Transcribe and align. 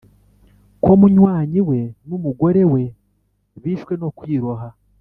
ko 0.83 0.91
munywanyi 0.99 1.59
we 1.69 1.79
numugorewe 2.07 2.81
bishwe 3.63 3.93
no 4.01 4.09
kwiroha" 4.17 4.67